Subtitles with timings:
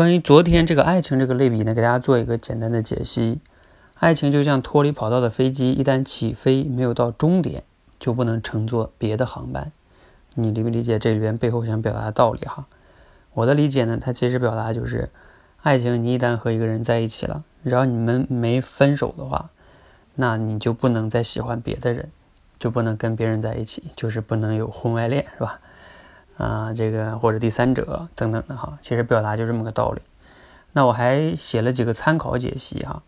[0.00, 3.38] 关于昨天这个爱情这个类比呢，给大家做一个简单的解析。
[3.96, 7.64] 爱情就像脱离跑道的飞机，一旦起飞没有到终点，
[7.98, 9.70] 就不能乘坐别的航班。
[10.36, 12.64] 你理不理解这里边背后想表达的道理哈？
[13.34, 15.10] 我的理解呢，它其实表达就是，
[15.60, 19.50] 爱情你一旦和一个人在一起了，只要你们没分手的话，
[20.14, 22.08] 那你就不能再喜欢别的人，
[22.58, 25.60] 就不能跟别人在一起，就是不能有婚外恋，是吧？
[26.40, 30.00] 啊，这个或者第三者等等的哈，其实表达就这么个道理。
[30.72, 33.02] 那我还写了几个参考解析哈。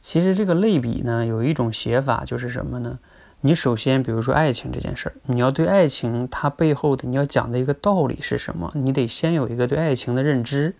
[0.00, 3.00] 其实这个类比呢，有一种写法就是什么呢？
[3.40, 8.70] 你首先，比如说爱情这件事儿，你要对爱情它背后的你要讲的一个道理是什么？
[8.74, 10.76] 你得先有一个对爱情的认知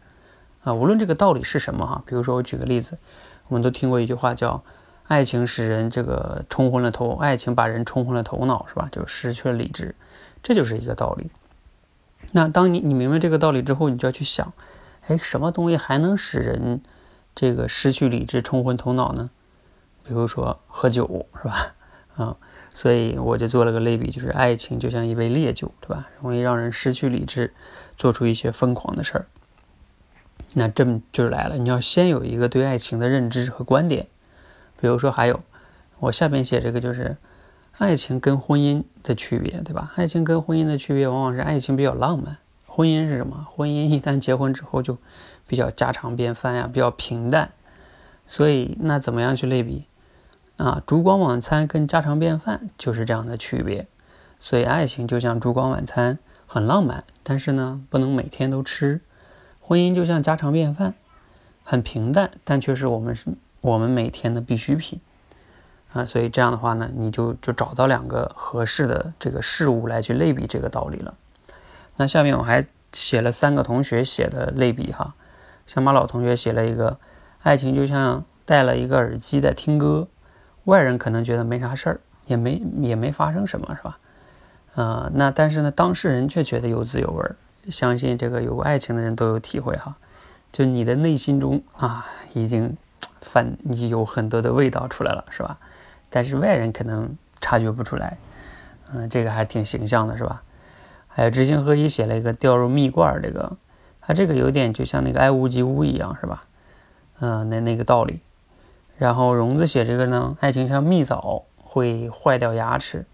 [0.62, 0.72] 啊。
[0.72, 2.96] 无论这个道理是什么哈，比如说我举个例子，
[3.48, 4.62] 我们都听过一句话叫
[5.08, 8.88] “爱情使人这个冲昏了头，爱情把人冲昏了头脑”，是吧？
[8.92, 9.94] 就失去了理智，
[10.42, 11.30] 这就是一个道理。
[12.32, 14.52] 那当你你明白这个道理之后，你就要去想，
[15.06, 16.80] 哎，什么东西还能使人？
[17.34, 19.30] 这个失去理智、冲昏头脑呢？
[20.04, 21.74] 比如说喝酒，是吧？
[22.16, 22.36] 啊，
[22.74, 26.08] 所以我就做了个类比，就是爱情就像一杯烈酒，对吧？
[26.20, 27.54] 容易让人失去理智，
[27.96, 29.26] 做出一些疯狂的事儿。
[30.54, 34.08] 那这么就来了，你要先有一个对爱情的认知和观点。
[34.78, 35.40] 比如说还有，
[36.00, 37.16] 我下边写这个就是
[37.82, 39.92] 爱情跟婚姻的区别，对吧？
[39.96, 43.46] 爱情跟婚姻的区别，往往是爱情比较浪漫，婚姻是什么？
[43.50, 44.96] 婚姻一旦结婚之后就。
[45.44, 47.50] 比较家常便饭呀，比较平淡，
[48.26, 49.84] 所以那怎么样去类比
[50.56, 50.82] 啊？
[50.86, 53.86] 烛光晚餐跟家常便饭就是这样的区别。
[54.40, 59.02] 所以爱情就像烛光晚餐，很浪漫，但是呢，不能每天都吃。
[59.60, 60.94] 婚姻就像家常便饭，
[61.64, 63.26] 很平淡，但却是我们是
[63.60, 65.00] 我们每天的必需品
[65.92, 66.04] 啊。
[66.04, 71.14] 所以这样的话呢，你就就找到两个合适的这个事物来去类比这个道理了。
[71.96, 75.14] 那下面我还写了三个同学写的类比哈。
[75.66, 76.98] 像马老同学写了一个，
[77.42, 80.08] 爱情就像戴了一个耳机在听歌，
[80.64, 83.98] 外人可能觉得没啥事儿，也没也没发生什么，是吧？
[84.74, 87.36] 啊，那但是呢，当事人却觉得有滋有味儿。
[87.70, 89.94] 相信这个有过爱情的人都有体会哈，
[90.50, 92.76] 就你的内心中啊，已经
[93.22, 95.56] 反你有很多的味道出来了，是吧？
[96.10, 98.18] 但是外人可能察觉不出来，
[98.92, 100.42] 嗯，这个还挺形象的，是吧？
[101.08, 103.56] 还有知行合一写了一个掉入蜜罐这个。
[104.04, 106.44] 它这个有点就像那个爱屋及乌一样，是吧？
[107.20, 108.18] 嗯，那那个道理。
[108.98, 113.06] 然后荣子写这个呢，爱情像蜜枣会坏掉牙齿，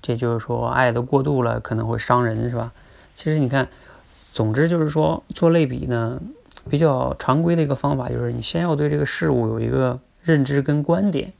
[0.00, 2.72] 这就是说爱的过度了可能会伤人，是吧？
[3.14, 3.66] 其实你看，
[4.32, 6.20] 总之就是说做类比呢，
[6.68, 11.32] 比较常规的一个方法就是你先要对这个事物有一个认知跟观点，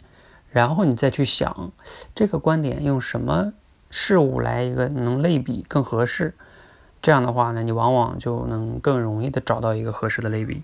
[0.50, 1.72] 然后你再去想
[2.14, 3.52] 这个观点用什么
[3.90, 6.34] 事物来一个能类比更合适。
[7.02, 10.62] 这样的话呢，你往往就能更容易的找到一个合适的类比。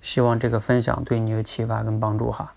[0.00, 2.54] 希望这个分享对你有启发跟帮助哈。